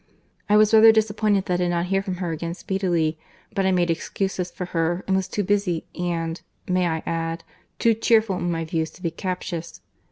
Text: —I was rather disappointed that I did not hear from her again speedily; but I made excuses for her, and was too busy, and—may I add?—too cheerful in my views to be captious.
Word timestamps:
—I 0.49 0.57
was 0.57 0.73
rather 0.73 0.91
disappointed 0.91 1.45
that 1.45 1.53
I 1.53 1.57
did 1.65 1.69
not 1.69 1.85
hear 1.85 2.01
from 2.01 2.15
her 2.15 2.31
again 2.31 2.55
speedily; 2.55 3.19
but 3.53 3.67
I 3.67 3.71
made 3.71 3.91
excuses 3.91 4.49
for 4.49 4.65
her, 4.73 5.03
and 5.05 5.15
was 5.15 5.27
too 5.27 5.43
busy, 5.43 5.85
and—may 5.93 6.87
I 6.87 7.03
add?—too 7.05 7.93
cheerful 7.93 8.37
in 8.37 8.49
my 8.49 8.65
views 8.65 8.89
to 8.93 9.03
be 9.03 9.11
captious. 9.11 9.79